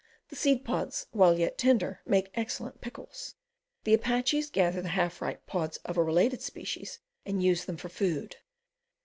[0.29, 3.35] The seed pods, while yet tender, make excellent pickles.
[3.83, 7.89] The Apaches gather the half ripe pods of a related species and use them for
[7.89, 8.37] food.